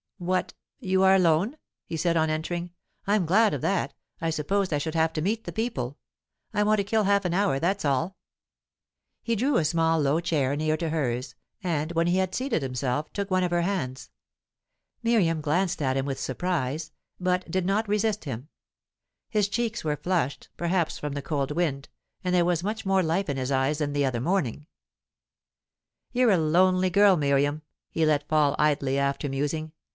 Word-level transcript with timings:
"What! 0.17 0.53
you 0.79 1.01
are 1.03 1.13
alone?" 1.15 1.57
he 1.85 1.97
said 1.97 2.15
on 2.17 2.29
entering. 2.29 2.71
"I'm 3.05 3.25
glad 3.25 3.55
of 3.55 3.61
that. 3.61 3.93
I 4.19 4.29
supposed 4.31 4.73
I 4.73 4.77
should 4.79 4.93
have 4.95 5.13
to 5.13 5.21
meet 5.21 5.43
the 5.45 5.51
people. 5.51 5.97
I 6.53 6.61
want 6.63 6.77
to 6.77 6.83
kill 6.83 7.03
half 7.05 7.25
an 7.25 7.33
hour, 7.33 7.59
that's 7.59 7.85
all." 7.85 8.17
He 9.23 9.35
drew 9.35 9.57
a 9.57 9.65
small 9.65 9.99
low 9.99 10.19
chair 10.19 10.55
near 10.55 10.77
to 10.77 10.89
hers, 10.89 11.35
and, 11.63 11.91
when 11.93 12.05
he 12.07 12.17
had 12.17 12.35
seated 12.35 12.61
himself, 12.63 13.11
took 13.13 13.31
one 13.31 13.43
of 13.43 13.49
her 13.51 13.61
hands. 13.63 14.11
Miriam 15.03 15.41
glanced 15.41 15.81
at 15.81 15.97
him 15.97 16.05
with 16.05 16.19
surprise, 16.19 16.91
but 17.19 17.49
did 17.49 17.65
not 17.65 17.87
resist 17.87 18.25
him. 18.25 18.47
His 19.29 19.49
cheeks 19.49 19.83
were 19.83 19.97
flushed, 19.97 20.49
perhaps 20.57 20.97
from 20.99 21.13
the 21.13 21.23
cold 21.23 21.49
wind, 21.51 21.89
and 22.23 22.33
there 22.33 22.45
was 22.45 22.63
much 22.63 22.85
more 22.85 23.03
life 23.03 23.29
in 23.29 23.37
his 23.37 23.51
eyes 23.51 23.79
than 23.79 23.93
the 23.93 24.05
other 24.05 24.21
morning. 24.21 24.65
"You're 26.11 26.31
a 26.31 26.37
lonely 26.37 26.89
girl, 26.91 27.17
Miriam," 27.17 27.63
he 27.89 28.03
let 28.05 28.27
fall 28.27 28.55
idly, 28.59 28.97
after 28.97 29.27
musing. 29.29 29.73